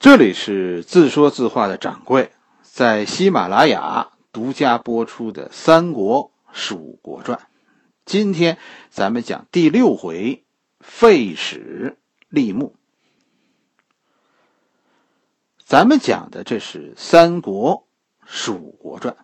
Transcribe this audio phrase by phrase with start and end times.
[0.00, 7.38] 这里是自说自话的掌柜，在喜马拉雅独家播出的《三国蜀国传》，
[8.06, 8.56] 今天
[8.88, 10.42] 咱们讲第六回
[10.80, 11.98] 废史
[12.30, 12.74] 立木。
[15.66, 17.86] 咱们讲的这是《三国
[18.24, 19.14] 蜀国传》。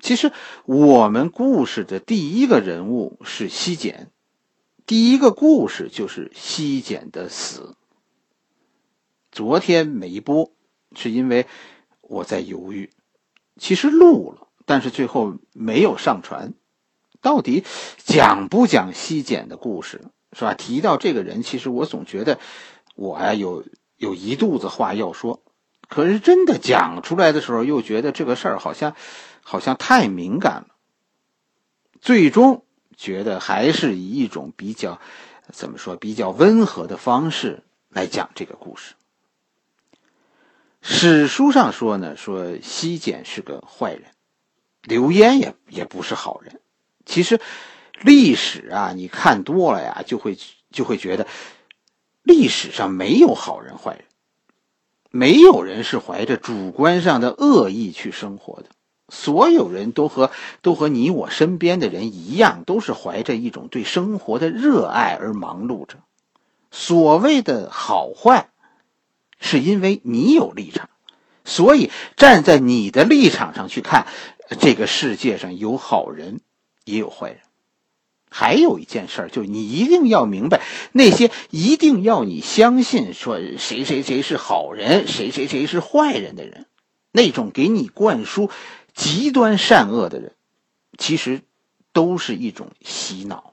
[0.00, 0.30] 其实
[0.64, 4.12] 我们故事的第一个人物是西简，
[4.86, 7.74] 第一个故事就是西简的死。
[9.34, 10.52] 昨天没播，
[10.94, 11.48] 是因为
[12.02, 12.90] 我在犹豫。
[13.56, 16.54] 其实录了，但是最后没有上传。
[17.20, 17.64] 到底
[17.98, 20.54] 讲不讲西简的故事，是吧？
[20.54, 22.38] 提到这个人，其实我总觉得
[22.94, 23.64] 我呀有
[23.96, 25.42] 有一肚子话要说，
[25.88, 28.94] 可是真的讲出来的时候，又觉得这个事儿好像
[29.42, 30.66] 好像太敏感了。
[32.00, 32.64] 最终
[32.96, 35.00] 觉得还是以一种比较
[35.50, 38.94] 怎么说比较温和的方式来讲这个故事。
[40.86, 44.02] 史书上说呢，说西简是个坏人，
[44.82, 46.60] 刘焉也也不是好人。
[47.06, 47.40] 其实，
[48.02, 50.36] 历史啊，你看多了呀，就会
[50.70, 51.26] 就会觉得，
[52.22, 54.04] 历史上没有好人坏人，
[55.10, 58.66] 没有人是怀着主观上的恶意去生活的。
[59.08, 65.96] 所有人都和都和你我身边的人一样，都是怀着一种对生活的热爱而忙碌着。
[66.70, 68.50] 所谓的好坏。
[69.44, 70.88] 是因为你有立场，
[71.44, 74.06] 所以站在你的立场上去看，
[74.58, 76.40] 这个世界上有好人，
[76.86, 77.40] 也有坏人。
[78.30, 86.64] 还有一件事就是你一定要明白，那些一定要你相信说谁谁谁是好人，谁谁谁是坏人的人，
[87.12, 88.48] 那种给你灌输
[88.94, 90.32] 极端善恶的人，
[90.96, 91.42] 其实
[91.92, 93.52] 都是一种洗脑。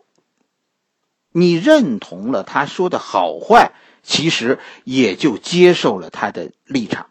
[1.34, 3.74] 你认同了他说的好坏。
[4.04, 7.08] 其实也就接受了他的立场。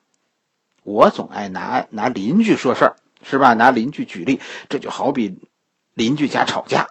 [0.82, 3.54] 我总爱拿拿邻居说事儿，是吧？
[3.54, 5.38] 拿邻居举例，这就好比
[5.94, 6.88] 邻居家吵架。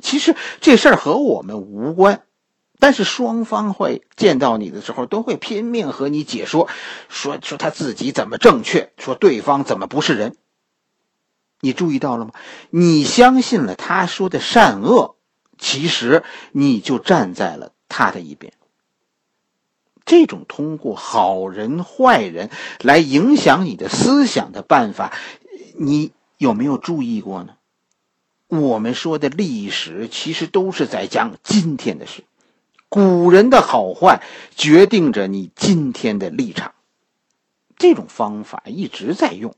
[0.00, 2.22] 其实这事儿和我们无关，
[2.78, 6.68] 但是双方会见到你的时候，都会拼命和你解说，
[7.08, 10.36] 说说他自己怎么正确，说对方怎么不是人。
[11.60, 12.32] 你注意到了吗？
[12.70, 15.16] 你相信了他说的善恶，
[15.58, 16.22] 其实
[16.52, 18.52] 你就站在了他的一边。
[20.08, 22.48] 这种通过好人坏人
[22.80, 25.12] 来影响你的思想的办法，
[25.78, 27.54] 你有没有注意过呢？
[28.48, 32.24] 我们说的历史其实都是在讲今天的事，
[32.88, 34.22] 古人的好坏
[34.56, 36.72] 决定着你今天的立场。
[37.76, 39.54] 这种方法一直在用，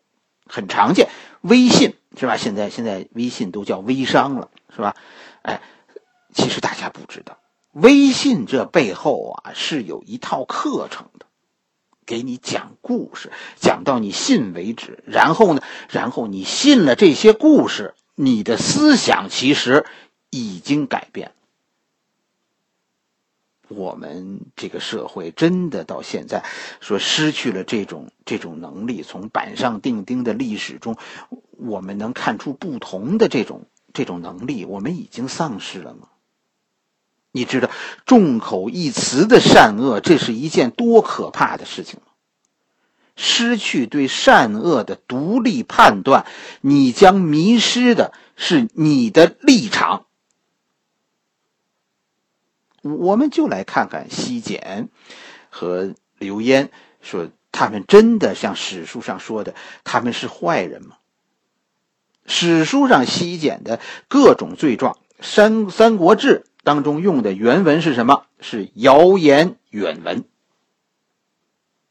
[0.46, 1.08] 很常见。
[1.42, 2.36] 微信是吧？
[2.36, 4.96] 现在现在微信都叫微商了，是吧？
[5.42, 5.62] 哎，
[6.34, 7.38] 其实大家不知道。
[7.72, 11.26] 微信这背后啊是有一套课程的，
[12.04, 15.04] 给你讲故事，讲到你信为止。
[15.06, 19.86] 然后呢，然后你信了这些故事，你的思想其实
[20.30, 21.32] 已经改变。
[23.68, 26.44] 我们这个社会真的到现在
[26.80, 30.96] 说失去了这种这种能力，从板上钉钉的历史中，
[31.56, 36.08] 我们能看出不同的这种这种能力，我们已经丧失了吗？
[37.32, 37.70] 你知道
[38.06, 42.06] 众口一词的善恶，这是一件多可怕的事情吗？
[43.16, 46.24] 失去对善恶的独立判断，
[46.62, 50.06] 你将迷失的是你的立场。
[52.80, 54.88] 我们就来看看西简
[55.50, 56.70] 和刘焉，
[57.02, 59.54] 说他们真的像史书上说的，
[59.84, 60.96] 他们是坏人吗？
[62.24, 66.44] 史书上西简的各种罪状，《三三国志》。
[66.62, 68.24] 当中用的原文是什么？
[68.40, 70.24] 是谣言远文。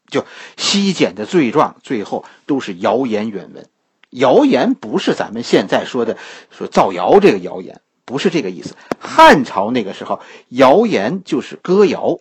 [0.08, 0.26] 就
[0.56, 3.68] 西简的罪状，最后都是谣言远文。
[4.10, 6.18] 谣言不是咱们现在说的
[6.50, 8.74] 说造谣这个谣言，不是这个意思。
[8.98, 12.18] 汉朝那个时候，谣言就是歌谣，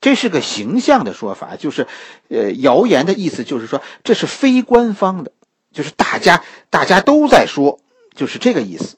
[0.00, 1.88] 这是个形象的说法，就是
[2.28, 5.32] 呃，谣言的意思就是说这是非官方的，
[5.72, 7.80] 就是大家大家都在说，
[8.14, 8.97] 就是这个意思。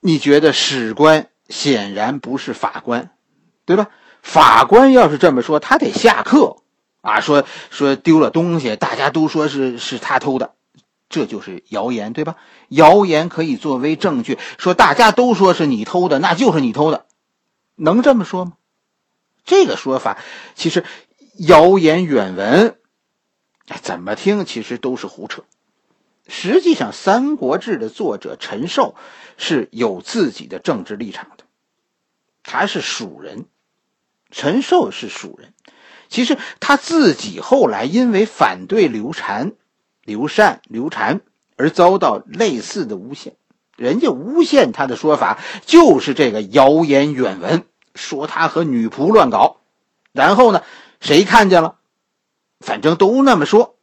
[0.00, 3.10] 你觉得史官显然不是法官，
[3.64, 3.88] 对吧？
[4.22, 6.56] 法官要是这么说，他得下课
[7.00, 7.20] 啊！
[7.20, 10.54] 说说丢了东西，大家都说是是他偷的，
[11.08, 12.36] 这就是谣言，对吧？
[12.68, 17.06] 谣言可以作为证据，说大家都说是你偷的，那就是你偷的，
[17.76, 18.52] 能这么说吗？
[19.44, 20.18] 这个说法
[20.54, 20.84] 其实
[21.38, 22.76] 谣言远闻，
[23.82, 25.44] 怎么听其实都是胡扯。
[26.30, 28.94] 实际上，《三国志》的作者陈寿
[29.36, 31.44] 是有自己的政治立场的，
[32.44, 33.46] 他是蜀人，
[34.30, 35.52] 陈寿是蜀人，
[36.08, 39.52] 其实他自己后来因为反对刘禅、
[40.04, 41.20] 刘禅、刘禅
[41.56, 43.34] 而遭到类似的诬陷。
[43.76, 47.64] 人家诬陷他的说法就是这个谣言远闻，
[47.96, 49.56] 说他和女仆乱搞。
[50.12, 50.62] 然后呢，
[51.00, 51.76] 谁看见了？
[52.60, 53.74] 反正都那么说。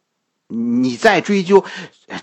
[0.48, 1.64] 你再追究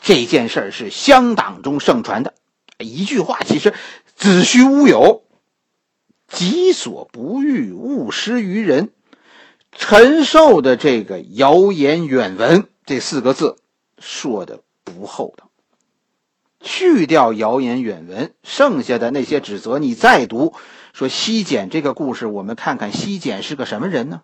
[0.02, 2.34] 这件事是乡党中盛传的，
[2.80, 3.74] 一句话，其实
[4.16, 5.24] 子虚乌有。
[6.28, 8.90] 己所不欲，勿施于人。
[9.72, 13.58] 陈寿的这个谣言远闻这四个字
[14.00, 15.52] 说的不厚道。
[16.60, 20.56] 去掉谣言远闻，剩下的那些指责，你再读
[20.94, 24.24] 说西简这个故事，我们看看西简是个什么人呢？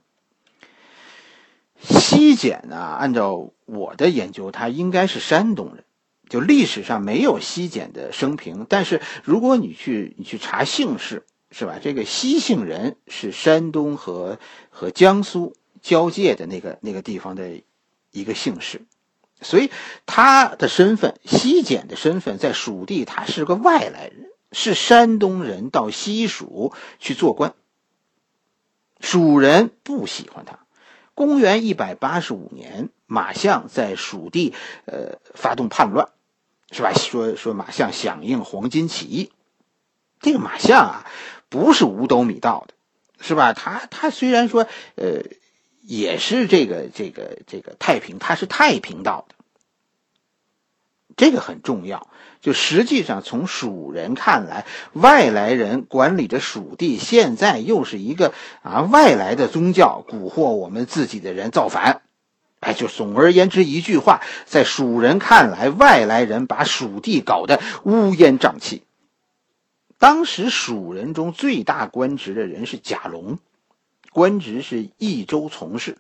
[1.82, 5.84] 西简呢，按照我的研究，他应该是山东人。
[6.30, 11.26] 就历史上没有西简的生平，但是如果你去你去查姓氏。
[11.54, 11.80] 是吧？
[11.84, 14.40] 这个西姓人是山东和
[14.70, 17.62] 和江苏交界的那个那个地方的
[18.10, 18.84] 一个姓氏，
[19.42, 19.70] 所以
[20.06, 27.54] 他的身份，西简的身份，在蜀地他是个外来人，是山东人到西蜀去做官。
[29.02, 30.60] 蜀人不喜欢他。
[31.14, 34.54] 公元一百八十五年，马相在蜀地
[34.86, 36.10] 呃发动叛乱，
[36.72, 36.94] 是吧？
[36.94, 39.32] 说说马相响应黄巾起义，
[40.20, 41.06] 这个马相啊。
[41.50, 42.74] 不是五斗米道的，
[43.20, 43.52] 是吧？
[43.52, 45.24] 他他虽然说，呃，
[45.82, 49.36] 也是这个这个这个太平，他是太平道的，
[51.16, 52.08] 这个很重要。
[52.42, 62.02] 就实际上从蜀人看来，外来人管理着蜀地，现在又是一个啊外来的宗教蛊惑我们自己的人造反，
[62.60, 68.82] 哎，就总而言之一句话，在蜀人看来，外来人把蜀地搞得乌烟瘴气。
[70.00, 73.38] 当时蜀人中最大官职的人是贾龙，
[74.12, 76.00] 官职是益州从事。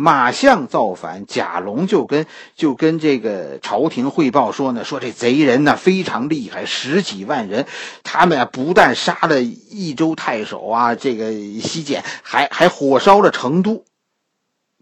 [0.00, 2.26] 马相造反，贾龙就跟
[2.56, 7.66] 就跟这个朝廷汇报说呢，说这贼人呢非常厉害，十几万人，
[8.02, 13.84] 他们啊不但杀了益州太守啊，这个西简，还还火烧了成都。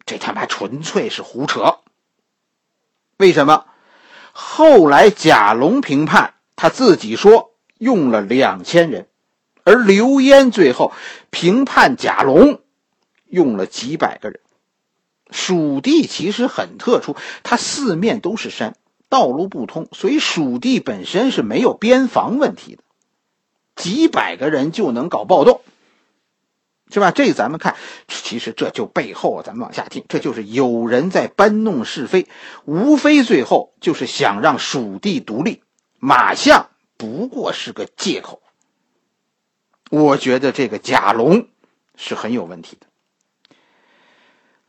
[0.06, 1.78] 这他妈纯粹是胡扯。
[3.16, 3.64] 为什么？
[4.32, 7.50] 后来贾龙评判，他自己说。
[7.78, 9.06] 用了两千人，
[9.62, 10.92] 而刘焉最后
[11.30, 12.60] 评判贾龙
[13.28, 14.40] 用了几百个人。
[15.30, 18.76] 蜀地其实很特殊，它四面都是山，
[19.08, 22.82] 道路不通，所以蜀地本身是没有边防问题的。
[23.76, 25.60] 几百个人就能搞暴动，
[26.90, 27.10] 是吧？
[27.10, 27.76] 这咱们看，
[28.08, 32.26] 其实这就背后，咱们往下听，这就是有人在搬弄是非，
[32.64, 35.62] 无非最后就是想让蜀地独立。
[35.98, 36.68] 马相。
[36.96, 38.42] 不过是个借口。
[39.88, 41.46] 我觉得这个贾龙
[41.94, 42.87] 是很有问题的。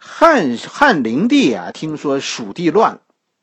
[0.02, 3.02] 汉汉灵帝啊，听说蜀地乱了，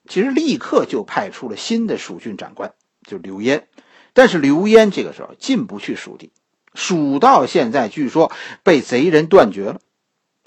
[0.08, 2.72] 其实立刻就派出了新的蜀郡长官，
[3.06, 3.68] 就刘焉。
[4.14, 6.32] 但是刘焉这个时候进不去蜀地，
[6.72, 8.32] 蜀道现在据说
[8.62, 9.80] 被贼人断绝了。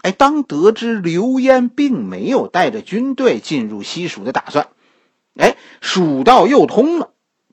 [0.01, 4.69] 哎，当得知刘焉并没有带着军队进入西蜀的打算，
[5.35, 7.11] 哎，蜀道又通了。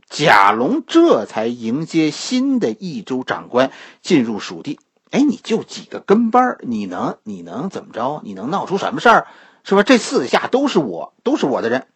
[0.08, 3.70] 贾龙这才迎接新的益州长官
[4.00, 4.78] 进入蜀地。
[5.10, 8.20] 哎，你就几个跟班你能你能怎么着？
[8.24, 9.26] 你能闹出什么事儿？
[9.64, 9.82] 是吧？
[9.82, 11.86] 这四下都是我，都是我的人。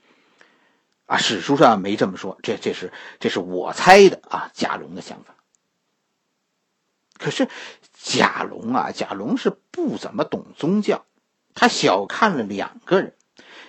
[1.06, 4.50] 啊，史书上没这么说，这这是这是我猜的啊。
[4.54, 5.34] 贾龙的想法。
[7.18, 7.48] 可是
[7.94, 11.04] 贾龙啊，贾龙是不怎么懂宗教，
[11.54, 13.14] 他小看了两个人，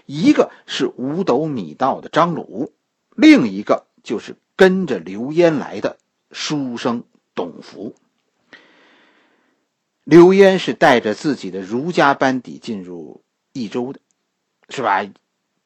[0.05, 2.73] 一个是五斗米道的张鲁，
[3.15, 3.85] 另一个。
[4.03, 5.99] 就是跟着刘焉来的
[6.31, 7.03] 书生
[7.35, 7.93] 董福。
[10.11, 14.01] 刘焉是带着自己的儒家班底进入益州的，
[14.67, 15.07] 是吧？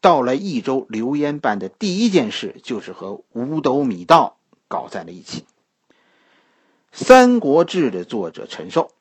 [0.02, 4.38] 到了益州，刘焉办的第一件事就是和五斗米道
[4.68, 5.42] 搞在了一起。
[6.92, 8.92] 《三国志》的作者陈寿，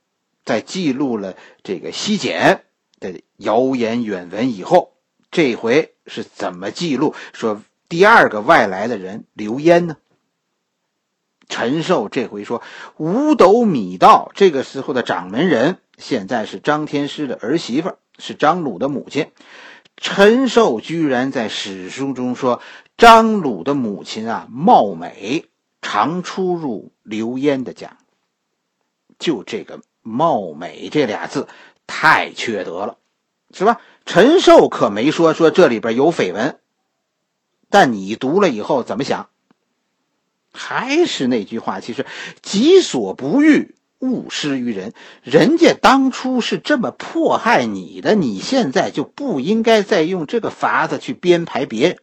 [0.47, 2.65] 在记录了这个西简
[2.99, 4.95] 的谣言远闻以后，
[5.31, 7.15] 这回是怎么记录？
[7.35, 7.61] 说。
[7.87, 9.99] 第二个外来的人刘焉呢？
[11.49, 12.63] 陈寿这回说
[12.97, 19.31] 五斗米道这个时候的掌门人，现在是张天师的儿媳妇，是张鲁的母亲。
[19.97, 22.61] 陈寿居然在史书中说
[22.97, 25.47] 张鲁的母亲啊貌美，
[25.83, 27.99] 常出入刘焉的家。
[29.19, 31.47] 就这个貌美这俩字
[31.87, 32.97] 太缺德了，
[33.53, 33.81] 是吧？
[34.05, 36.59] 陈寿可没说说这里边有绯闻。
[37.71, 39.29] 但你读了以后怎么想？
[40.55, 42.07] 还是那句话，其实
[42.41, 44.95] 己所不欲，勿施于人。
[45.23, 51.99] 人家当初是这么迫害你的，你现在就不应该再用这个法子去编排别人。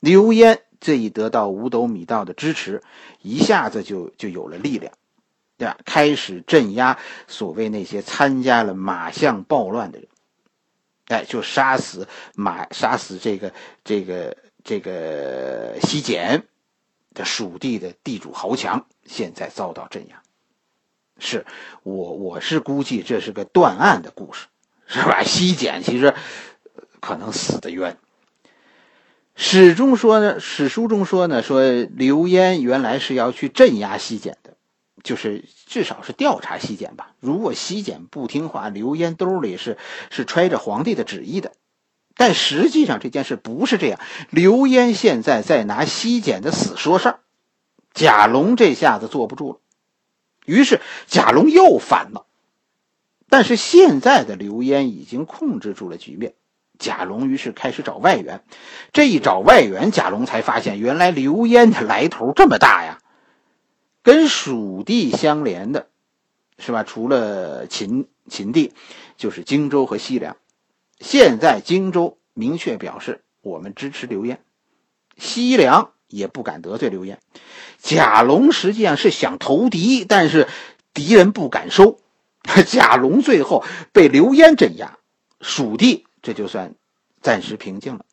[0.00, 2.82] 刘焉这一得到五斗米道的支持，
[3.20, 4.94] 一下子就就有了力量，
[5.58, 5.76] 对吧？
[5.84, 10.08] 开始镇压所谓那些参加了马相暴乱的人，
[11.08, 13.52] 哎，就杀死马，杀死这个
[13.84, 16.46] 这个这个西简
[17.14, 20.22] 的蜀地的地主豪强，现在遭到镇压。
[21.18, 21.44] 是
[21.82, 24.46] 我我是估计这是个断案的故事，
[24.86, 25.22] 是吧？
[25.22, 26.14] 西简其实
[27.00, 27.98] 可能死的冤。
[29.36, 34.56] 史中说呢，史书中说呢，说刘焉原来是要去镇压西简的，
[35.02, 37.14] 就是至少是调查西简吧。
[37.20, 39.78] 如果西简不听话，刘焉兜里是
[40.10, 41.52] 是揣着皇帝的旨意的。
[42.20, 43.98] 但实际上这件事不是这样，
[44.28, 47.20] 刘焉现在在拿西简的死说事儿，
[47.94, 49.58] 贾龙这下子坐不住了，
[50.44, 52.26] 于是贾龙又反了。
[53.30, 56.34] 但是现在的刘焉已经控制住了局面。
[56.78, 58.44] 贾龙于是开始找外援，
[58.92, 62.98] 这一找外援，贾龙才发现原来刘焉的来头这么大呀！
[64.02, 65.86] 跟蜀地相连的，
[66.58, 66.84] 是吧？
[66.84, 68.74] 除了秦秦地，
[69.16, 70.36] 就是荆州和西凉。
[71.00, 74.40] 现在荆州明确表示我们支持刘焉，
[75.16, 77.18] 西凉也不敢得罪刘焉。
[77.78, 80.46] 贾龙实际上是想投敌，但是
[80.94, 81.98] 敌人不敢收，
[82.66, 84.98] 贾龙最后被刘焉镇压，
[85.40, 86.06] 蜀地。
[86.22, 86.74] 这就算
[87.22, 88.04] 暂时平静了。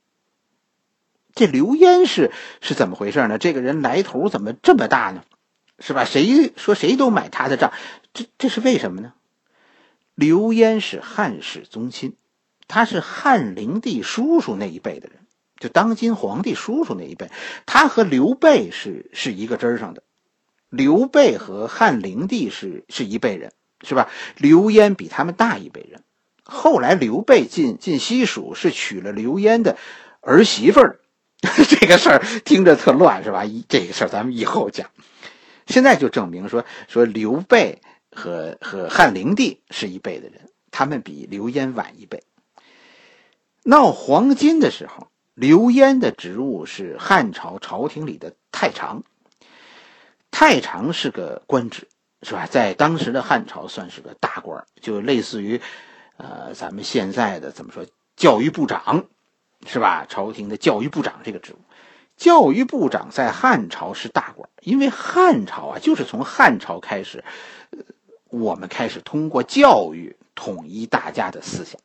[1.36, 3.38] 这刘焉是是怎么回事呢？
[3.38, 5.24] 这个人来头怎么这么大呢？
[5.79, 6.06] 是吧？
[6.06, 7.74] 谁说谁都买他的账？
[8.13, 9.13] 这这是为什么呢？
[10.15, 12.15] 刘焉是汉室宗亲，
[12.68, 15.20] 他是汉灵帝叔叔那一辈的人，
[15.60, 17.30] 就当今皇帝叔叔那一辈。
[17.66, 20.04] 他和刘备是是一个支上的，
[20.70, 24.10] 刘备和汉灵帝是是一辈人，是吧？
[24.38, 26.04] 刘焉比他们大一辈人。
[26.44, 29.78] 后来刘备进进西蜀是娶了刘焉的
[30.22, 31.00] 儿媳妇儿，
[31.68, 33.44] 这个事儿听着特乱是吧？
[33.68, 34.90] 这个事儿咱们以后讲。
[35.68, 37.82] 现在就证明说说刘备
[38.12, 42.24] 和和汉灵帝是一辈的人，他们比刘焉晚一辈。
[43.70, 49.04] 闹黄金的时候，刘焉的职务是汉朝朝廷里的太常。
[50.32, 51.90] 太常是个官职，
[52.22, 52.46] 是吧？
[52.46, 55.60] 在当时的汉朝算是个大官，就类似于。
[56.16, 57.86] 呃，咱们现在的怎么说？
[58.16, 59.06] 教育部长，
[59.66, 60.06] 是吧？
[60.08, 61.60] 朝廷的教育部长这个职务，
[62.16, 67.22] 教育部长在汉朝是大官，因为汉朝啊，就是从汉朝开始，
[67.72, 67.80] 呃
[68.30, 71.78] 我们开始通过教育统一大家的思想。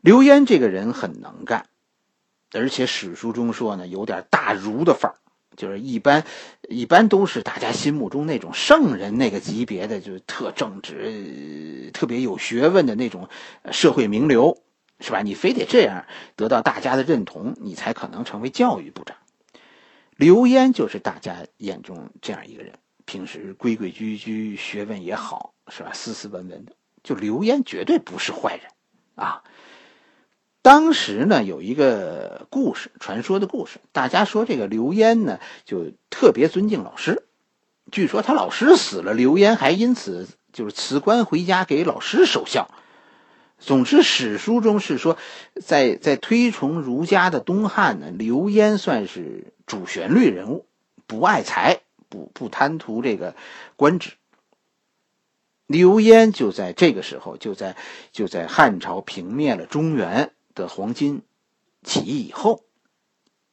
[0.00, 1.66] 刘焉这个人很能干，
[2.52, 5.18] 而且史书中说呢，有点大儒的范儿。
[5.56, 6.24] 就是一般，
[6.68, 13.28] 一般都是大家心目中那种圣人那个级别的，就是特正直、特别有学问的那种
[13.72, 14.62] 社会名流，
[15.00, 15.20] 是吧？
[15.22, 19.16] 你非得这样得到大家的认同，你才可能成为教育部长。
[20.14, 22.74] 刘焉就是大家眼中这样一个人，
[23.04, 25.90] 平时规规矩矩，学问也好，是吧？
[25.92, 28.70] 斯斯文文的，就刘焉绝对不是坏人
[29.16, 29.42] 啊。
[30.62, 33.78] 当时呢，有一个故事，传说的故事。
[33.92, 37.22] 大家说这个刘焉呢，就特别尊敬老师。
[37.90, 42.68] 据说他老师死了，刘焉还因此就是辞官回家给老师守孝。
[43.58, 45.16] 总之，史书中是说，
[45.64, 50.66] 在在推崇儒家的东汉呢，刘焉算是主旋律人物，
[51.06, 53.34] 不爱财，不不贪图这个
[53.76, 54.12] 官职。
[55.66, 57.74] 刘焉就在这个时候，就在
[58.12, 60.30] 就在汉朝平灭了中原。
[60.58, 61.22] 的黄巾
[61.82, 62.64] 起义以后，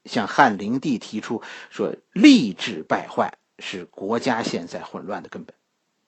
[0.03, 5.55] 向汉灵帝提出说：“吏治败坏是国家现在混乱的根本，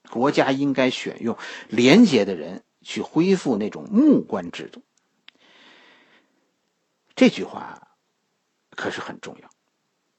[0.09, 1.37] 国家应该选用
[1.69, 4.81] 廉洁的人去恢复那种木官制度。”
[7.15, 7.95] 这句话
[8.71, 9.49] 可是很重要，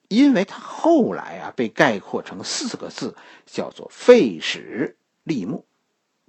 [0.09, 3.17] 因为他后来啊被概括成四个字，
[3.47, 5.67] 叫做“废史立木”。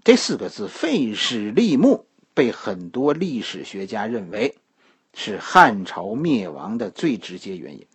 [0.04, 2.08] 这四个字“废史立木”。
[2.40, 4.56] 被很多历史学家认为
[5.14, 7.86] 是汉朝灭亡的最直接原因。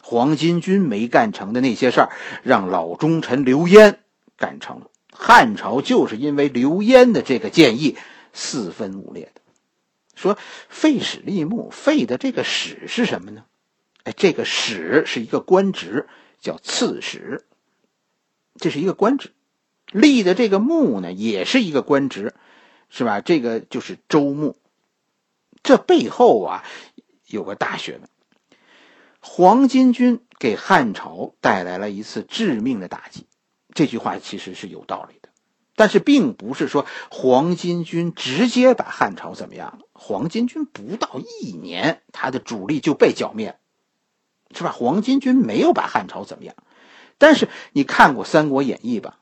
[0.00, 2.08] 黄巾军没干成的那些事儿，
[2.42, 4.00] 让老忠臣刘焉
[4.38, 4.90] 干成了。
[5.12, 7.98] 汉朝就是因为刘焉的这个建议
[8.32, 9.42] 四分五裂的。
[10.14, 10.38] 说
[10.70, 13.44] 废史立墓，废的这个史是什么呢？
[14.04, 16.08] 哎，这个史是一个官职，
[16.40, 17.44] 叫刺史，
[18.56, 19.32] 这是一个官职。
[19.92, 22.32] 立的这个墓呢，也是一个官职。
[22.90, 23.20] 是吧？
[23.20, 24.56] 这个就是周穆，
[25.62, 26.64] 这背后啊
[27.26, 28.02] 有个大学问。
[29.20, 33.26] 黄巾军给汉朝带来了一次致命的打击。
[33.72, 35.28] 这句话其实是有道理的，
[35.76, 39.84] 但是并不是说黄巾军直接把汉朝怎么样了。
[39.92, 43.58] 黄巾军不到一年，他的主力就被剿灭，
[44.52, 44.72] 是吧？
[44.72, 46.56] 黄巾军没有把汉朝怎么样，
[47.18, 49.20] 但是你看过《三国演义》吧？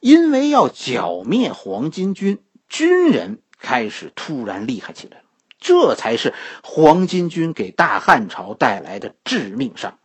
[0.00, 2.38] 因为要剿灭黄巾军，
[2.68, 5.24] 军人开始突然厉害起来了，
[5.58, 9.98] 这才是黄巾军给大汉朝带来的致命伤。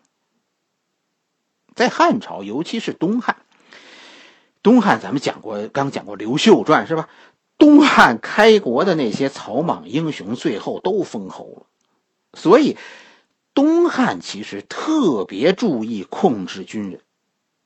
[1.75, 3.37] 在汉朝，尤其是东汉。
[4.61, 7.09] 东汉咱们讲过，刚讲过刘秀传是吧？
[7.57, 11.65] 东汉开国的那些草莽英雄，最后都封侯了。
[12.33, 12.77] 所以，
[13.53, 17.01] 东汉其实特别注意控制军人，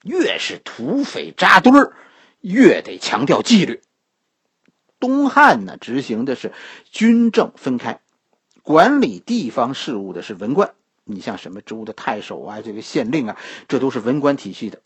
[0.04, 1.94] 越是土匪扎堆儿，
[2.42, 3.82] 越得强调纪律。
[5.00, 6.54] 东汉呢，执行的是
[6.92, 8.02] 军政分开，
[8.64, 10.74] 管理地方事务的是文官。
[11.04, 13.38] 你像什么州的太守啊，这个县令啊，
[13.68, 14.82] 这都是文官体系的。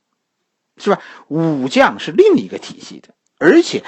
[0.77, 1.01] 是吧？
[1.27, 3.83] 武将是另一个体系的，而且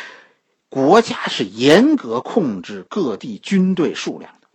[0.69, 4.47] 国家是严格控制各地军队数量的。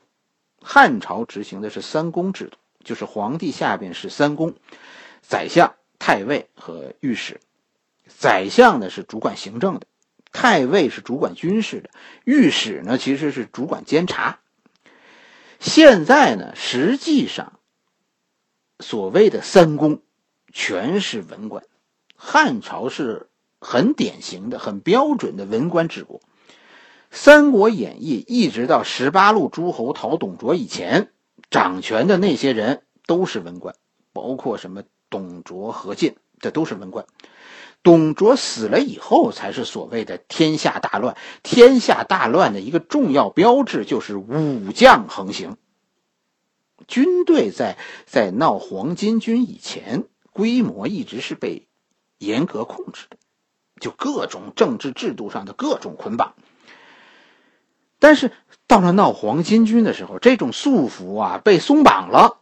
[0.61, 4.55] 汉朝执行的是三公制度，就是皇帝下边是三公：
[5.23, 7.41] 宰相、太尉和御史。
[8.07, 9.87] 宰相呢是主管行政的，
[10.33, 11.91] 太尉是主管军事的，
[12.25, 14.41] 御史呢其实是主管监察。
[15.59, 17.59] 现在呢，实际上
[18.79, 20.03] 所谓的三公
[20.53, 21.65] 全是文官。
[22.15, 23.29] 汉朝是
[23.61, 26.19] 很典型的、很标准的文官治国，
[27.11, 31.11] 《三国演义》一直到十八路诸侯讨董卓以前，
[31.51, 33.75] 掌权的那些人都是文官，
[34.13, 37.07] 包括什么董卓、何进，这都是文官。
[37.89, 41.17] 董卓死了以后，才是所谓的天下大乱。
[41.43, 45.57] 天下大乱的一个重要标志就是武将横行。
[46.87, 50.05] 军队在在闹黄巾军以前，
[50.35, 51.67] 规模一直是被。
[52.19, 53.17] 严格控制的，
[53.81, 56.35] 就各种政治制度上的各种捆绑。
[58.01, 58.33] 但是
[58.67, 62.39] 到了闹黄巾军的时候，这种束缚啊被松绑了。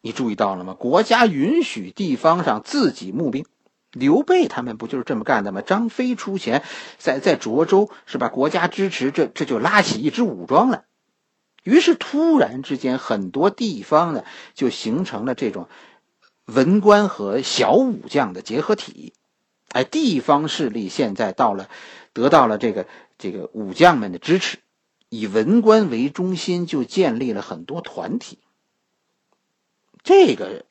[0.00, 0.74] 你注意到了吗？
[0.74, 3.44] 国家允许地方上自己募兵，
[3.92, 5.62] 刘备他们不就是这么干的吗？
[5.62, 6.62] 张飞出钱，
[6.98, 8.28] 在在涿州是吧？
[8.28, 10.84] 国家支持，这这就拉起一支武装来。
[11.64, 14.24] 于是突然之间，很多地方呢
[14.54, 15.68] 就形成了这种
[16.44, 19.14] 文官和小武将的结合体。
[19.70, 21.68] 哎，地方势力现在到了，
[22.12, 22.86] 得到了这个
[23.18, 24.58] 这个武将们的支持，
[25.10, 28.38] 以文官为中心，就建立了很多团体。
[30.02, 30.64] 这个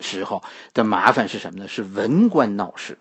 [0.00, 0.42] 时候
[0.74, 1.68] 的麻烦是什么呢？
[1.68, 2.98] 是文官闹事。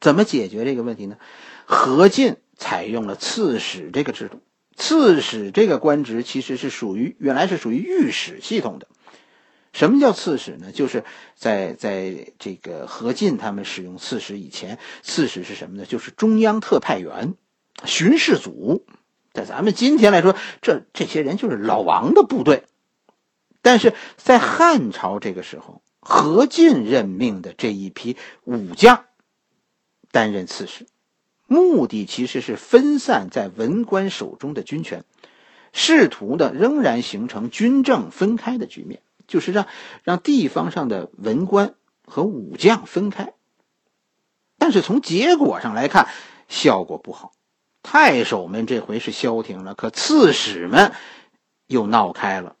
[0.00, 1.16] 怎么解决这个问题呢？
[1.64, 4.40] 何进采用了刺史这个制度，
[4.76, 8.86] 刺史这个官职其实是属于原来是属于御史系统的。
[9.72, 10.72] 什么叫刺史呢？
[10.72, 15.84] 就是在在这个何进他们使用刺史以前，刺史是什么呢？
[15.84, 17.34] 就是中央特派员、
[17.84, 18.86] 巡视组。
[19.32, 22.64] 在咱们今天来说，这这些人就是老王的部队。
[23.68, 29.04] 但是在汉朝这个时候，何进任命的这一批武将
[30.10, 30.86] 担任刺史，
[31.46, 35.04] 目的其实是分散在文官手中的军权，
[35.74, 39.02] 试图呢仍然形成军政分开的局面。
[39.26, 39.66] 就是让
[40.02, 41.74] 让地方上的文官
[42.06, 43.34] 和武将分开，
[44.56, 46.08] 但是从结果上来看，
[46.48, 47.32] 效果不好。
[47.82, 50.94] 太守们这回是消停了，可刺史们
[51.66, 52.56] 又闹开了。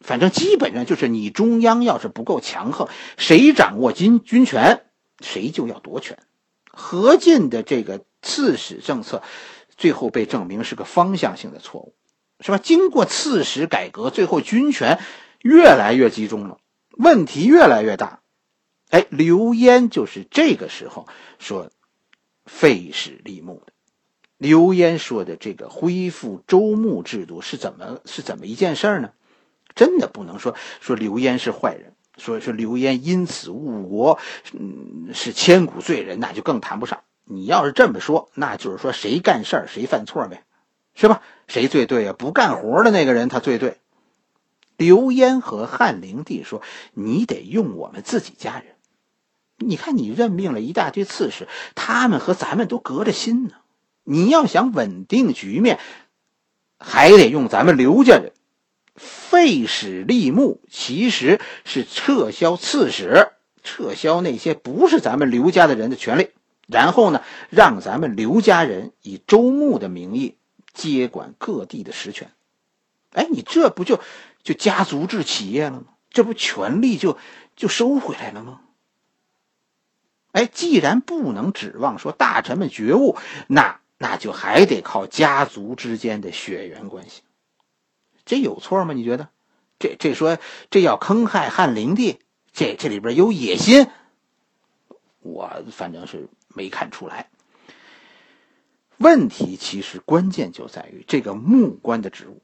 [0.00, 4.84] 反正基本上就是你中央要是不够强横，谁掌握军军权，
[5.20, 6.18] 谁就要夺权。
[6.70, 9.22] 何进的这个刺史政策，
[9.76, 11.94] 最后被证明是个方向性的错误，
[12.40, 12.58] 是吧？
[12.58, 14.98] 经过刺史改革，最后军权。
[15.42, 16.58] 越来越集中了，
[16.96, 18.20] 问题越来越大。
[18.90, 21.06] 哎，刘焉就是这个时候
[21.38, 21.70] 说
[22.46, 23.72] 废史立牧的。
[24.38, 29.10] 刘焉说的这个恢复周牧制度是怎么是怎么一件事呢？
[29.76, 34.18] 真的不能说说刘焉是坏人，说说刘焉因此误国，
[34.52, 37.02] 嗯，是千古罪人，那就更谈不上。
[37.22, 40.44] 你要是这么说，那就是说谁干事儿谁犯错呗，
[40.94, 41.22] 是吧？
[41.46, 42.14] 谁最对啊？
[42.16, 43.78] 不干活的那个人他最对。
[44.76, 46.60] 刘焉和汉灵帝说
[46.92, 48.74] ：“你得用我们自己家人。
[49.58, 53.54] 你看，你任命了一大堆刺史，他们和咱们都隔着心呢。
[54.04, 55.80] 你要想稳定局面，
[56.78, 58.32] 还得用咱们刘家人。
[58.96, 63.28] 废史立牧，其实是撤销刺史，
[63.62, 66.30] 撤销那些不是咱们刘家的人的权利，
[66.66, 70.36] 然后呢，让咱们刘家人以周牧的名义
[70.72, 72.30] 接管各地的实权。
[73.12, 74.00] 哎，你这不就？”
[74.46, 75.86] 就家族制企业了吗？
[76.08, 77.18] 这不权力就
[77.56, 78.60] 就收回来了吗？
[80.30, 83.16] 哎，既然不能指望说大臣们觉悟，
[83.48, 87.22] 那那就还得靠家族之间的血缘关系。
[88.26, 88.92] 这有错吗？
[88.92, 89.30] 你觉得？
[89.78, 90.38] 这这说
[90.70, 92.18] 这要坑害汉灵帝，
[92.52, 93.86] 这这里边有野心？
[95.20, 97.30] 我反正是没看出来。
[98.96, 102.40] 问题其实关键就在于这个木官的职务，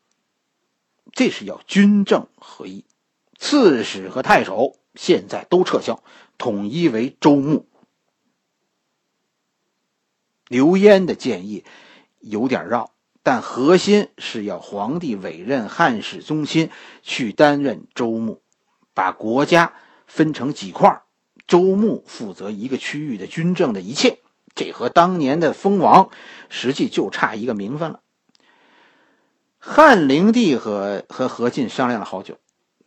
[1.12, 2.84] 这是要军政合一，
[3.38, 6.02] 刺史和太守现在都撤销，
[6.36, 7.66] 统一为州牧。
[10.48, 11.64] 刘焉的建议
[12.20, 16.70] 有点绕，但核心是要皇帝委任汉室宗亲
[17.02, 18.42] 去担任州牧，
[18.94, 19.74] 把国家
[20.06, 21.02] 分成几块，
[21.46, 24.18] 州牧负责一个区域的军政的一切。
[24.54, 26.10] 这和当年的封王
[26.50, 28.00] 实际就差一个名分了。
[29.58, 32.38] 汉灵帝和和何进商量了好久，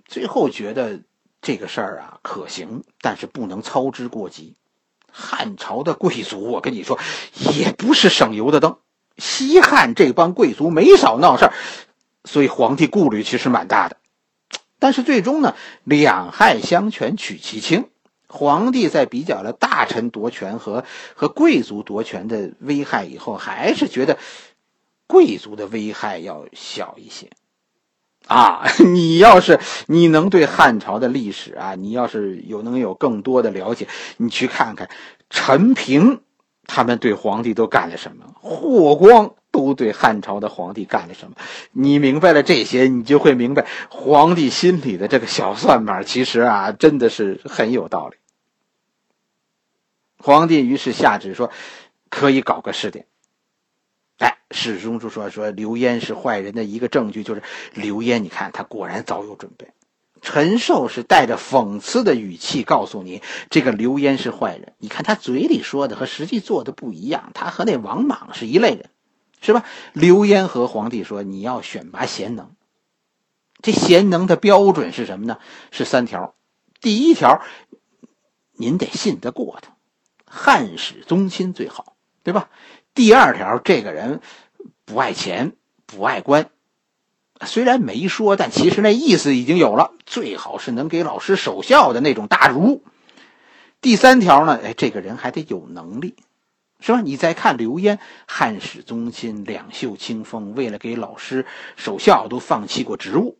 [0.05, 0.99] 最后觉得
[1.41, 4.57] 这个事儿啊可行，但是不能操之过急。
[5.09, 6.99] 汉朝的贵族，我跟你说，
[7.55, 8.77] 也不是省油的灯。
[9.17, 11.53] 西汉这帮贵族没少闹事儿，
[12.23, 13.97] 所以皇帝顾虑其实蛮大的。
[14.79, 17.89] 但是最终呢，两害相权取其轻。
[18.27, 24.17] 皇帝在比较了大臣夺权和和贵族夺权的危害以后，还是觉得
[25.07, 27.29] 贵族的危害要小一些。
[28.27, 34.89] 啊， 你要是你能对汉朝的历史啊，你要是有能有更多的了解，你去看看
[35.29, 36.21] 陈平
[36.67, 41.37] 他们对皇帝都干了什么，霍光都对汉朝的皇帝干了什么。
[41.71, 48.17] 你明白了这些，你就会明白皇帝心里的这个小算盘，其实啊，真的是很有道理。
[50.17, 51.51] 皇帝于是下旨说
[52.09, 53.05] ：“可以搞个试点。”
[54.17, 59.67] 哎，史中就说：“说刘焉是坏人的一个证据，就是刘焉，你看他果然早有准备。”
[60.25, 68.89] 陈寿是带着讽刺的语气告诉你：“这个刘焉是坏人，你看他嘴里说的和实际做的不一样，他和那王莽是一类人，
[69.39, 72.55] 是吧？”刘焉和皇帝说：“你要选拔贤能，
[73.61, 75.37] 这贤能的标准是什么呢？
[75.69, 76.33] 是三条。
[76.81, 77.43] 第一条，
[78.57, 79.75] 您得信得过他。”
[80.25, 82.49] 汉室宗亲最好，对吧？
[82.95, 84.21] 第二条，这个人
[84.85, 86.49] 不爱钱，不爱官，
[87.45, 89.91] 虽然没说，但其实那意思已经有了。
[90.05, 92.83] 最好是能给老师守孝的那种大儒。
[93.81, 96.15] 第三条呢，哎，这个人还得有能力，
[96.79, 97.01] 是吧？
[97.01, 103.37] 你再看刘焉，汉室宗亲，两袖清风，为了给老师守孝，都放弃过职务。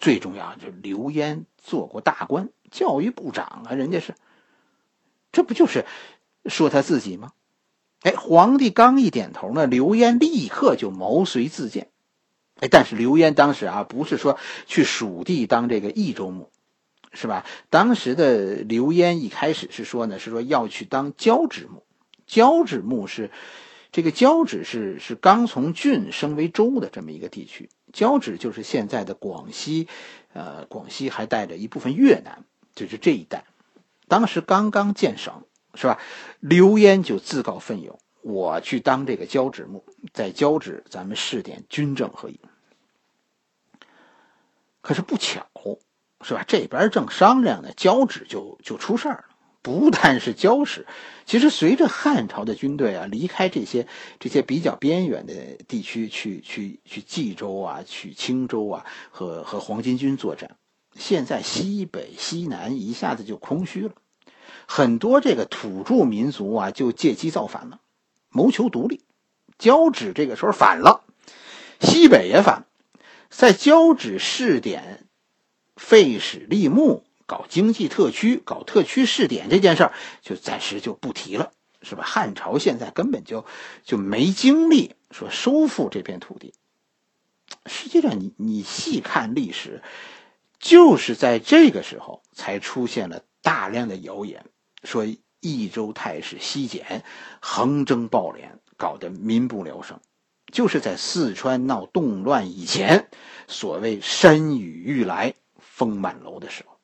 [0.00, 4.14] 最重要，就是刘焉做过大官，教育部长啊，人家是，
[5.32, 5.84] 这不就是？
[6.46, 7.32] 说他自己吗？
[8.02, 11.88] 哎，皇帝刚一点头呢，刘焉立刻就毛遂自荐。
[12.60, 16.50] 哎，但是刘焉当时啊，不是说去蜀地当这个益州牧，
[17.12, 17.44] 是吧？
[17.70, 21.84] 当时的刘焉一开始是说呢，是说要去当交趾牧。
[22.26, 23.30] 交趾牧是
[23.92, 27.68] 这个交趾是是刚从郡升为州的这么一个地区。
[27.92, 29.88] 交趾就是现在的广西，
[30.32, 32.44] 呃，广西还带着一部分越南，
[32.74, 33.44] 就是这一带。
[34.06, 35.42] 当时刚刚建省。
[35.74, 36.00] 是吧？
[36.40, 42.40] 刘焉就自告奋勇，我去当这个交趾牧，在交趾咱们试点军政合一。
[44.88, 45.46] 可是不巧，
[46.22, 46.46] 是吧？
[46.48, 49.24] 这边正商量呢，交趾就就出事儿了。
[49.60, 50.86] 不但是交趾，
[51.26, 53.86] 其实随着汉朝的军队啊离开这些
[54.18, 55.34] 这些比较边远的
[55.68, 60.56] 地区，去去去冀州啊，去青州啊，和和黄巾军作战，
[60.96, 63.92] 现在西北西南一下子就空虚了。
[64.66, 67.80] 很多这个土著民族啊，就借机造反了，
[68.30, 69.02] 谋求独立。
[69.58, 71.04] 交趾这个时候反了，
[71.78, 72.64] 西北也反，
[73.30, 75.06] 在交趾试点
[75.76, 82.02] 废史立木，搞经济特区，搞特区试点这件事儿，就暂时就不提了，是吧？
[82.04, 83.44] 汉朝现在根本就
[83.84, 86.54] 就没精力说收复这片土地。
[87.66, 89.82] 实际上，你你细看历史，
[90.58, 94.44] 就是在这个时候才出现了大量的谣言。
[94.84, 95.06] 说
[95.40, 97.04] 益州太史西简
[97.40, 100.00] 横征暴敛，搞得民不聊生。
[100.52, 103.08] 就是在四川闹动乱以前，
[103.46, 106.78] 所谓山雨欲来风满楼的时候，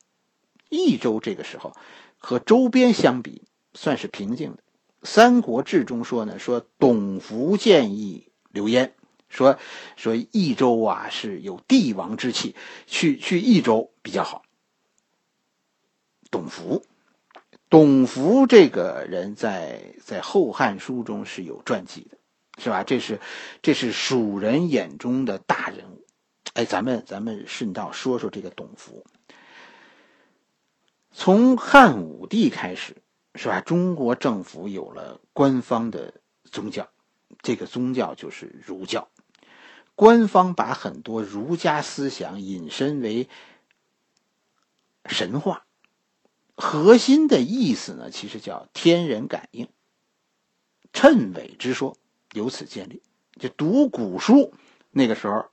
[0.69, 1.73] 益州这个时候
[2.19, 4.59] 和周边相比算是平静的。
[5.03, 8.95] 《三国志》中说呢，说董福建议刘焉
[9.29, 9.59] 说
[9.97, 12.55] 说益州啊是有帝王之气，
[12.87, 14.43] 去去益州比较好。
[16.31, 16.85] 董福。
[17.71, 22.17] 董福这个人在在《后汉书》中是有传记的，
[22.59, 22.85] 是吧？
[22.85, 23.21] 这是
[23.63, 26.07] 这是蜀人眼中的大人物。
[26.55, 29.05] 哎，咱们咱们顺道说说这个董福。
[31.11, 32.97] 从汉武帝开始，
[33.35, 33.61] 是吧？
[33.61, 36.15] 中国政府有了官方的
[36.51, 36.89] 宗教，
[37.43, 39.09] 这个宗教就是儒教。
[39.97, 43.29] 官方把很多儒家思想引申为
[45.07, 45.67] 神话，
[46.57, 49.69] 核心的意思呢，其实叫天人感应。
[50.93, 51.97] 谶纬之说
[52.35, 53.01] 由此建立。
[53.41, 54.53] 就读古书，
[54.91, 55.47] 那个时候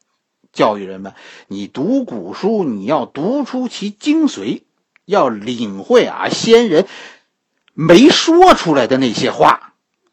[0.52, 1.13] 教育人们，
[1.48, 4.63] 你读古书，你要读出其精髓，
[5.06, 6.86] 要领会啊先人
[7.74, 9.70] 没说出来的那些话。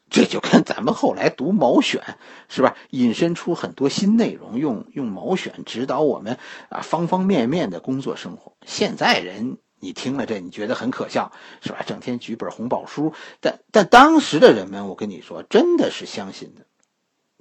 [0.09, 2.01] 这就跟咱们后来读《毛选》
[2.47, 8.53] 是吧，引申出很多新内容，用用《毛选》指导我们啊方方面面的工作生活。
[8.65, 11.83] 现在人你听了这，你觉得很可笑是吧？
[11.85, 16.65] 整天举本红宝书，但但当时的人们，我跟你说，真的是相信的。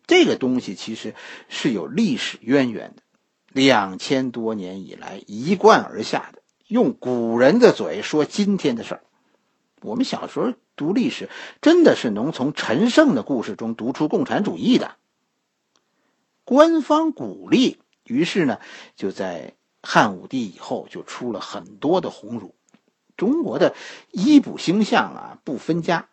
[0.07, 1.15] 这个东西其实
[1.49, 3.03] 是有历史渊源的，
[3.53, 9.03] 两千多年以来一贯而下的，用古人的嘴说今天的事儿。
[9.83, 11.29] 我们小时候读历史，
[11.61, 14.97] 真的是能从陈胜的故事中读出共产主义的。
[16.45, 18.59] 官方鼓励，于是呢，
[18.97, 19.55] 就在
[19.91, 22.55] 汉武帝以后就出了很多的鸿儒。
[23.17, 23.75] 中国的
[24.11, 26.09] 医卜星象啊，不分家，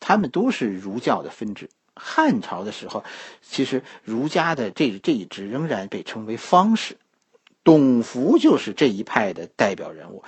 [0.00, 1.68] 他们都是儒教的分支。
[1.94, 3.04] 汉朝的时候，
[3.42, 6.96] 其实儒家的这这一支仍然被称为方士，
[7.62, 10.24] 董福就是这一派的代表人物，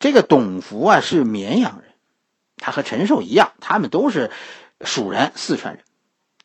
[0.00, 1.92] 这个董福啊是绵阳人，
[2.56, 4.32] 他和陈寿一样，他们都是
[4.80, 5.84] 蜀人、四川人，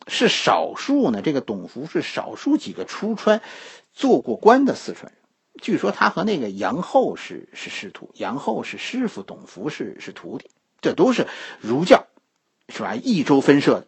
[0.08, 1.24] 是少数呢。
[1.24, 3.42] 这个董福是少数几个出川
[3.92, 5.17] 做过官的四川人。
[5.62, 10.50] 据说他和那个杨后是是师徒，杨后是师傅，董福是是徒弟。
[10.80, 11.28] 这都是
[11.60, 12.06] 儒教，
[12.70, 12.96] 是吧？
[12.96, 13.88] 益州分社的。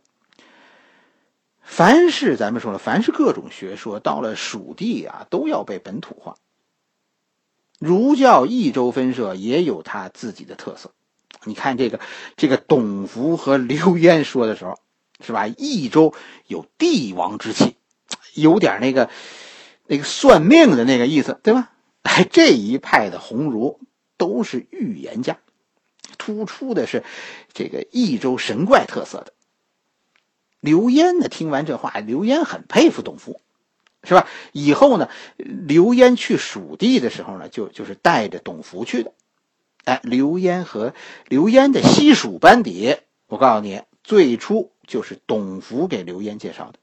[1.61, 6.35] 凡是咱们说了，凡是各种学说，到了蜀地啊，都要被本土化。
[7.77, 10.91] 儒教益州分社也有他自己的特色，
[11.45, 11.99] 你看这个
[12.35, 14.79] 这个董福和刘焉说的时候，
[15.23, 15.47] 是吧？
[15.47, 16.13] 益州
[16.47, 17.75] 有帝王之气，
[18.33, 19.09] 有点那个
[19.89, 21.71] 那个算命的那个意思，对吧？
[22.03, 23.79] 哎，这一派的鸿儒
[24.17, 25.39] 都是预言家，
[26.19, 27.03] 突出的是
[27.51, 29.33] 这个益州神怪特色的。
[30.59, 33.41] 刘焉呢，听完这话，刘焉很佩服董福。
[34.01, 34.27] 是吧？
[34.53, 39.11] 以后呢，刘焉去蜀地的时候呢，就就是带着董福去的。
[39.83, 40.93] 哎，刘焉和
[41.27, 42.95] 刘焉的西蜀班底，
[43.27, 46.79] 我告诉你，最初就是董福给刘焉介绍的。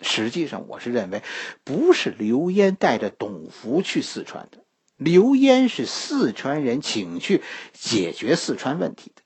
[0.00, 1.22] 实际上，我是认为，
[1.64, 4.58] 不是刘焉带着董福去四川的，
[4.96, 9.22] 刘焉是四川人请去解决四川问题的。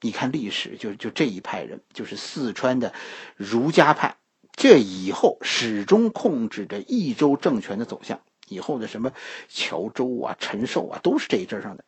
[0.00, 2.92] 你看历史，就就这一派人，就是四川的
[3.36, 4.16] 儒家派。
[4.52, 9.12] 这以后始终控制着益州政权的走向，以后的什么
[9.48, 11.84] 乔州啊、陈寿啊，都是这一阵上的。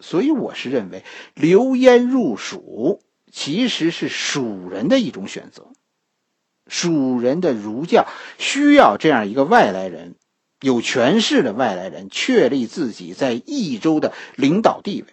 [0.00, 5.72] 所以我是认为，刘焉入蜀其实是蜀人的一种选择。
[6.68, 8.06] 蜀人的儒教
[8.38, 10.14] 需要这样一个外来人，
[10.60, 15.08] 有权势的外来人，确立自己在益州的领导地位。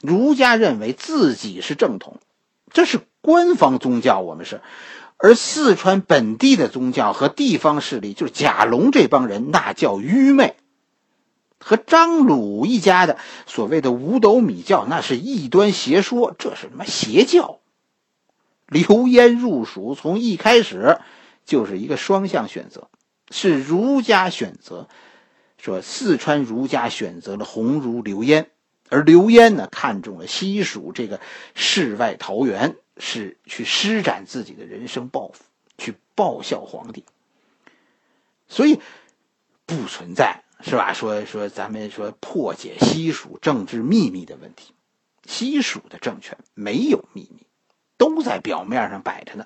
[0.00, 2.18] 儒家认为自己是正统，
[2.72, 4.60] 这是官方宗教，我们是。
[5.22, 10.54] 而四川本地的宗教和地方势力，就是贾龙这帮人，那叫愚昧；
[11.58, 17.59] 和张鲁一家的所谓的五斗米教，那是异端邪说，这是什么邪教？
[18.70, 20.98] 刘焉入蜀，从一开始
[21.44, 22.88] 就是一个双向选择，
[23.30, 24.88] 是儒家选择，
[25.58, 28.50] 说四川儒家选择了鸿儒刘焉，
[28.88, 31.20] 而刘焉呢，看中了西蜀这个
[31.54, 32.76] 世外桃源。
[33.02, 35.42] 是去施展自己的人生抱负，
[35.78, 37.06] 去报效皇帝，
[38.46, 38.78] 所以
[39.64, 40.92] 不存在是吧？
[40.92, 44.74] 说说咱们说破解西蜀政治秘密的问题，
[45.24, 47.46] 西蜀的政权没有秘密，
[48.00, 49.44] 都在表面上摆着呢。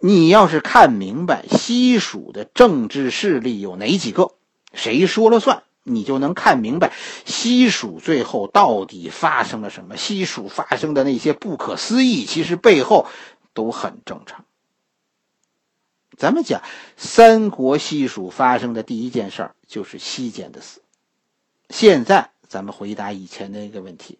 [0.00, 4.32] 你要是看明白西蜀的政治势力有哪几个，
[4.72, 5.62] 谁说了算？
[5.84, 6.92] 你就能看明白
[7.24, 9.96] 西蜀最后到底发生了什么。
[9.96, 13.06] 西蜀发生的那些不可思议，其实背后
[13.52, 14.44] 都很正常。
[16.16, 16.62] 咱们讲
[16.96, 20.82] 三国西蜀发生的第一件事儿就是西简的死。
[21.70, 24.18] 现在咱们回答以前的一个问题：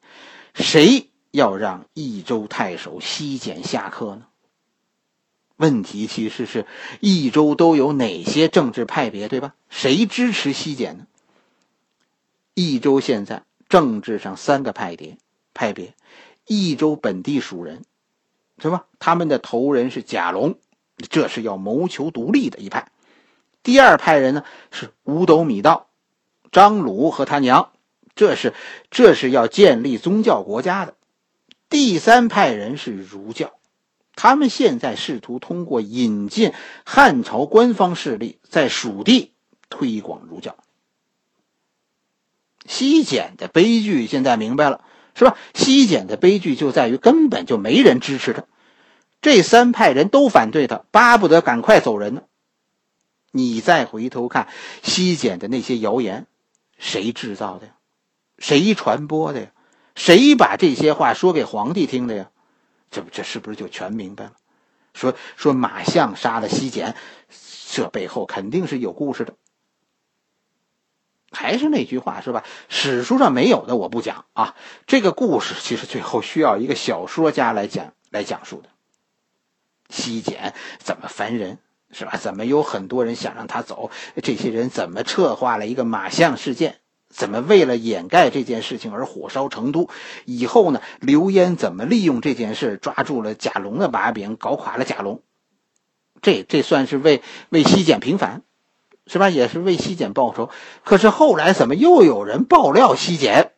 [0.54, 4.26] 谁要让益州太守西简下课呢？
[5.56, 6.64] 问题其实是
[7.00, 9.56] 益州都有哪些政治派别，对吧？
[9.68, 11.06] 谁支持西简呢？
[12.54, 15.18] 益州现在政治上三个派别，
[15.54, 15.94] 派别，
[16.46, 17.82] 益州本地蜀人，
[18.62, 18.86] 是吧？
[19.00, 20.56] 他们的头人是贾龙，
[21.10, 22.92] 这是要谋求独立的一派。
[23.64, 25.88] 第二派人呢是五斗米道，
[26.52, 27.72] 张鲁和他娘，
[28.14, 28.54] 这是
[28.88, 30.94] 这是要建立宗教国家的。
[31.68, 33.52] 第三派人是儒教，
[34.14, 36.52] 他们现在试图通过引进
[36.84, 39.32] 汉朝官方势力，在蜀地
[39.68, 40.56] 推广儒教。
[42.66, 45.36] 西简的悲剧现在明白了，是吧？
[45.52, 48.44] 西简的悲剧就在于根本就没人支持他，
[49.20, 52.22] 这三派人都反对他，巴不得赶快走人呢。
[53.32, 54.48] 你再回头看
[54.82, 56.26] 西简的那些谣言，
[56.78, 57.72] 谁制造的呀？
[58.38, 59.46] 谁传播的呀？
[59.94, 62.30] 谁把这些话说给皇帝听的呀？
[62.90, 64.32] 这不，这是不是就全明白了？
[64.92, 66.94] 说说马相杀了西简，
[67.70, 69.34] 这背后肯定是有故事的。
[71.32, 72.44] 还是那句话，是吧？
[72.68, 74.54] 史书上没有的，我不讲啊。
[74.86, 78.68] 这个故事其实最后需要一个小说家来讲来讲述的。
[79.90, 81.58] 西简怎么烦人，
[81.90, 82.16] 是吧？
[82.16, 83.90] 怎么有很多人想让他走？
[84.22, 86.80] 这些人怎么策划了一个马相事件？
[87.14, 89.88] 怎么为了掩盖这件事情而火烧成都？
[90.24, 90.82] 以后呢？
[91.00, 95.22] 刘焉怎么利用这件事抓住了贾龙的把柄，搞垮了贾龙？
[96.20, 98.42] 这这算是为为西简平反，
[99.06, 99.30] 是吧？
[99.30, 100.50] 也是为西简报仇。
[100.84, 103.52] 可是后来怎么又有人爆料西简？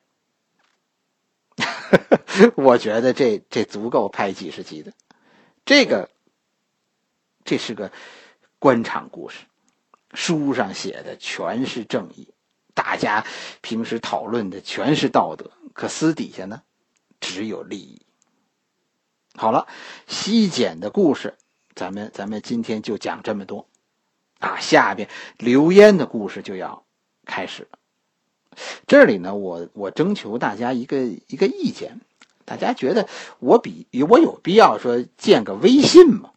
[2.56, 4.92] 我觉得这这足够拍几十集的。
[5.64, 6.10] 这个
[7.44, 7.90] 这是个
[8.58, 9.38] 官场故事，
[10.12, 12.34] 书上写的全是正义。
[12.76, 13.24] 大家
[13.62, 16.60] 平时讨论的全是道德，可私底下呢，
[17.18, 18.02] 只有利益。
[19.34, 19.66] 好了，
[20.06, 21.38] 西简的故事，
[21.74, 23.66] 咱们咱们今天就讲这么多，
[24.40, 25.08] 啊，下边
[25.38, 26.84] 刘焉的故事就要
[27.24, 27.78] 开始了。
[28.86, 32.02] 这里呢，我我征求大家一个一个意见，
[32.44, 33.08] 大家觉得
[33.38, 36.30] 我比我有必要说建个微信吗？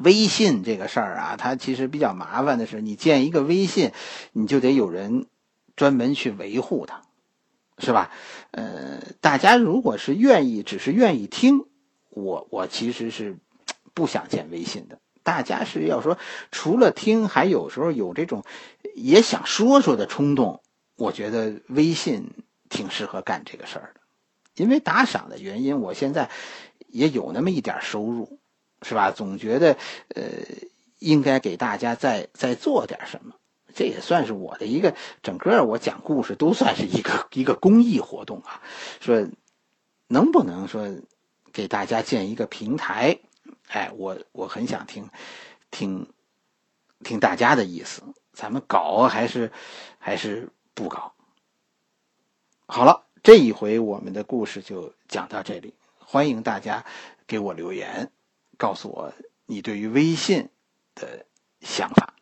[0.00, 3.92] 微信这个事儿啊，它其实比较麻烦的是，你建一个微信，
[4.32, 5.26] 你就得有人
[5.76, 7.02] 专门去维护它，
[7.78, 8.10] 是吧？
[8.50, 11.66] 呃，大家如果是愿意，只是愿意听，
[12.10, 13.36] 我我其实是
[13.94, 14.98] 不想建微信的。
[15.22, 16.16] 大家是要说，
[16.50, 18.44] 除了听，还有时候有这种
[18.94, 20.62] 也想说说的冲动，
[20.96, 22.30] 我觉得微信
[22.70, 24.00] 挺适合干这个事儿的。
[24.54, 26.30] 因为打赏的原因，我现在
[26.88, 28.40] 也有那么一点收入。
[28.82, 29.10] 是吧？
[29.10, 29.76] 总觉得，
[30.14, 30.22] 呃，
[30.98, 33.34] 应该给大家再再做点什么。
[33.74, 38.60] 这也算是我的一个整个我讲故事都算是一个一个公益活动啊。
[39.00, 39.28] 说
[40.08, 40.88] 能不能说
[41.52, 43.18] 给大家建一个平台？
[43.68, 45.08] 哎，我我很想听
[45.70, 46.08] 听
[47.04, 48.02] 听大家的意思。
[48.32, 49.52] 咱们搞还是
[49.98, 51.12] 还是不搞？
[52.66, 55.74] 好了，这一回我们的故事就讲到这里。
[55.98, 56.84] 欢迎大家
[57.26, 58.10] 给我留言。
[58.58, 59.14] 告诉我
[59.46, 60.50] 你对于微信
[60.94, 61.24] 的
[61.60, 62.17] 想法。